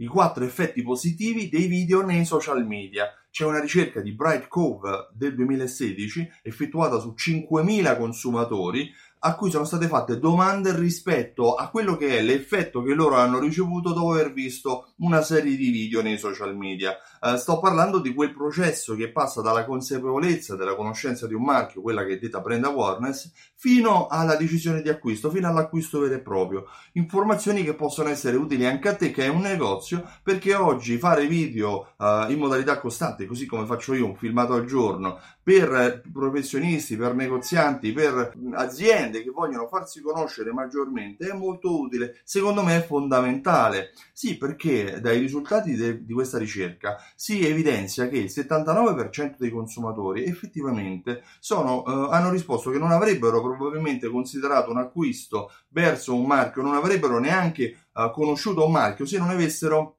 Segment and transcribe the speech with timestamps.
[0.00, 3.06] i quattro effetti positivi dei video nei social media.
[3.30, 8.90] C'è una ricerca di Bright Cove del 2016 effettuata su 5.000 consumatori
[9.22, 13.38] a cui sono state fatte domande rispetto a quello che è l'effetto che loro hanno
[13.38, 16.96] ricevuto dopo aver visto una serie di video nei social media.
[17.20, 21.82] Uh, sto parlando di quel processo che passa dalla consapevolezza della conoscenza di un marchio,
[21.82, 26.20] quella che è detta brand awareness, fino alla decisione di acquisto, fino all'acquisto vero e
[26.20, 26.64] proprio.
[26.92, 31.26] Informazioni che possono essere utili anche a te che hai un negozio, perché oggi fare
[31.26, 36.96] video uh, in modalità costante, così come faccio io, un filmato al giorno, per professionisti,
[36.96, 42.20] per negozianti, per aziende che vogliono farsi conoscere maggiormente, è molto utile.
[42.22, 43.90] Secondo me è fondamentale.
[44.12, 50.22] Sì, perché dai risultati de- di questa ricerca si evidenzia che il 79% dei consumatori
[50.22, 56.62] effettivamente sono, eh, hanno risposto che non avrebbero probabilmente considerato un acquisto verso un marchio,
[56.62, 59.96] non avrebbero neanche eh, conosciuto un marchio se non avessero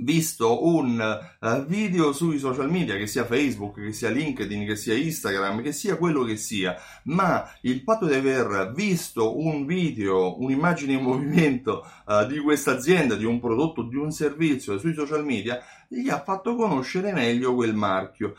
[0.00, 4.94] visto un uh, video sui social media, che sia Facebook, che sia LinkedIn, che sia
[4.94, 10.94] Instagram, che sia quello che sia, ma il fatto di aver visto un video, un'immagine
[10.94, 15.62] in movimento uh, di questa azienda, di un prodotto, di un servizio sui social media,
[15.88, 18.34] gli ha fatto conoscere meglio quel marchio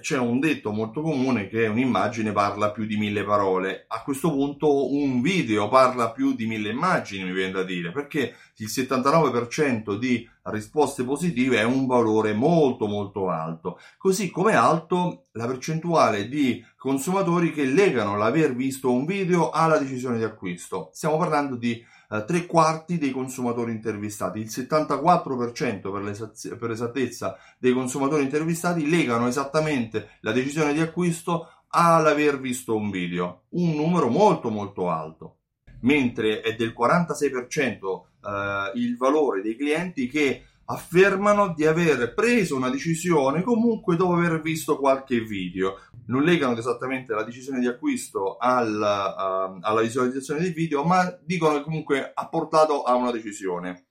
[0.00, 3.84] c'è un detto molto comune che un'immagine parla più di mille parole.
[3.88, 8.34] A questo punto un video parla più di mille immagini, mi viene da dire, perché
[8.56, 13.78] il 79% di risposte positive è un valore molto molto alto.
[13.98, 20.18] Così come alto la percentuale di consumatori che legano l'aver visto un video alla decisione
[20.18, 20.90] di acquisto.
[20.92, 27.72] Stiamo parlando di eh, tre quarti dei consumatori intervistati, il 74% per, per esattezza dei
[27.72, 34.50] consumatori intervistati legano esattamente la decisione di acquisto all'aver visto un video, un numero molto
[34.50, 35.38] molto alto,
[35.80, 37.74] mentre è del 46%
[38.26, 44.40] eh, il valore dei clienti che affermano di aver preso una decisione comunque dopo aver
[44.40, 45.76] visto qualche video.
[46.06, 51.56] Non legano esattamente la decisione di acquisto alla, uh, alla visualizzazione del video, ma dicono
[51.56, 53.86] che comunque ha portato a una decisione.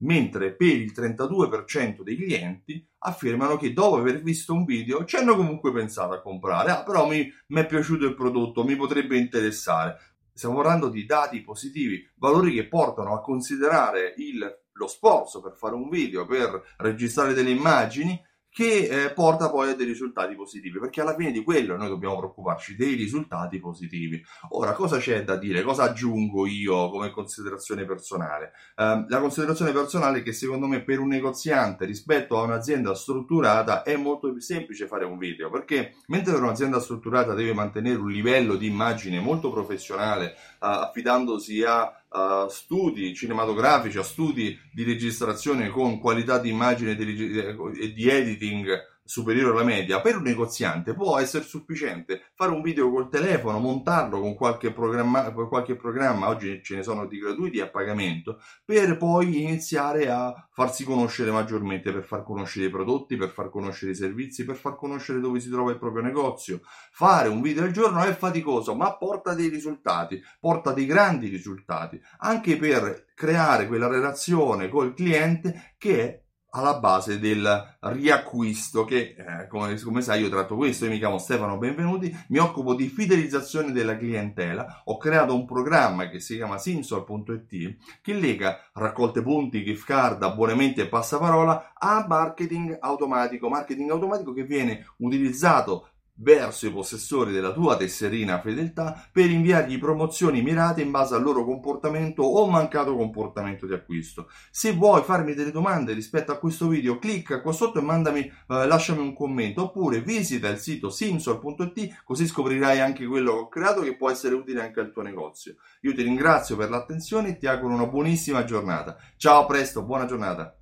[0.00, 5.34] Mentre per il 32% dei clienti affermano che dopo aver visto un video ci hanno
[5.34, 9.96] comunque pensato a comprare, ah, però mi, mi è piaciuto il prodotto, mi potrebbe interessare.
[10.32, 15.74] Stiamo parlando di dati positivi, valori che portano a considerare il lo sforzo per fare
[15.74, 18.18] un video, per registrare delle immagini,
[18.58, 22.16] che eh, porta poi a dei risultati positivi, perché alla fine di quello noi dobbiamo
[22.16, 24.20] preoccuparci dei risultati positivi.
[24.48, 25.62] Ora, cosa c'è da dire?
[25.62, 28.50] Cosa aggiungo io come considerazione personale?
[28.74, 33.84] Eh, la considerazione personale è che secondo me per un negoziante rispetto a un'azienda strutturata
[33.84, 38.10] è molto più semplice fare un video, perché mentre per un'azienda strutturata deve mantenere un
[38.10, 45.68] livello di immagine molto professionale, eh, affidandosi a a studi cinematografici, a studi di registrazione
[45.68, 51.42] con qualità di immagine e di editing superiore alla media, per un negoziante può essere
[51.42, 56.82] sufficiente fare un video col telefono, montarlo con qualche programma, qualche programma oggi ce ne
[56.82, 62.66] sono di gratuiti a pagamento, per poi iniziare a farsi conoscere maggiormente, per far conoscere
[62.66, 66.02] i prodotti, per far conoscere i servizi, per far conoscere dove si trova il proprio
[66.02, 66.60] negozio.
[66.92, 71.98] Fare un video al giorno è faticoso, ma porta dei risultati, porta dei grandi risultati,
[72.18, 76.22] anche per creare quella relazione col cliente che è
[76.58, 81.18] alla base del riacquisto che eh, come, come, sai io tratto questo io mi chiamo
[81.18, 86.58] Stefano Benvenuti mi occupo di fidelizzazione della clientela ho creato un programma che si chiama
[86.58, 94.32] Simsol.it che lega raccolte punti gift card abbonamenti e passaparola a marketing automatico marketing automatico
[94.32, 100.90] che viene utilizzato verso i possessori della tua tesserina fedeltà per inviargli promozioni mirate in
[100.90, 104.30] base al loro comportamento o mancato comportamento di acquisto.
[104.50, 108.66] Se vuoi farmi delle domande rispetto a questo video, clicca qua sotto e mandami, eh,
[108.66, 113.80] lasciami un commento oppure visita il sito simsol.it così scoprirai anche quello che ho creato
[113.82, 115.56] che può essere utile anche al tuo negozio.
[115.82, 118.96] Io ti ringrazio per l'attenzione e ti auguro una buonissima giornata.
[119.16, 120.57] Ciao, a presto, buona giornata.